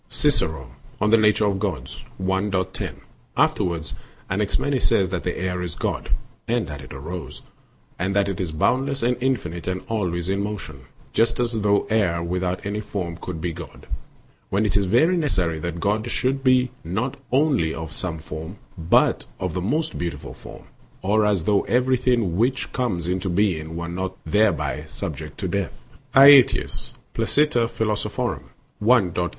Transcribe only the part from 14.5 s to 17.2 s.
it is very necessary that god should be not